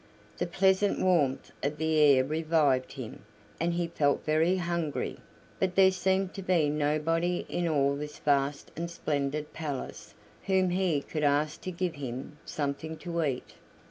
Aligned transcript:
The 0.39 0.47
pleasant 0.47 0.99
warmth 0.99 1.51
of 1.61 1.77
the 1.77 1.99
air 1.99 2.23
revived 2.23 2.93
him, 2.93 3.23
and 3.59 3.73
he 3.75 3.85
felt 3.85 4.25
very 4.25 4.55
hungry; 4.55 5.19
but 5.59 5.75
there 5.75 5.91
seemed 5.91 6.33
to 6.33 6.41
be 6.41 6.71
nobody 6.71 7.45
in 7.47 7.67
all 7.67 7.95
this 7.95 8.17
vast 8.17 8.71
and 8.75 8.89
splendid 8.89 9.53
palace 9.53 10.15
whom 10.47 10.71
he 10.71 11.01
could 11.01 11.23
ask 11.23 11.61
to 11.61 11.71
give 11.71 11.93
him 11.93 12.39
something 12.45 12.97
to 12.97 13.23
eat. 13.23 13.53